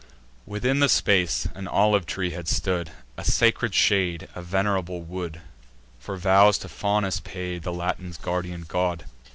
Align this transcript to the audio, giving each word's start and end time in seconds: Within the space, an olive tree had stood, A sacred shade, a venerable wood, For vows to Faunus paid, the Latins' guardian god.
Within 0.47 0.79
the 0.79 0.89
space, 0.89 1.47
an 1.53 1.67
olive 1.67 2.07
tree 2.07 2.31
had 2.31 2.47
stood, 2.47 2.89
A 3.17 3.23
sacred 3.23 3.75
shade, 3.75 4.27
a 4.33 4.41
venerable 4.41 5.03
wood, 5.03 5.41
For 5.99 6.17
vows 6.17 6.57
to 6.57 6.69
Faunus 6.69 7.19
paid, 7.19 7.61
the 7.61 7.71
Latins' 7.71 8.17
guardian 8.17 8.65
god. 8.67 9.05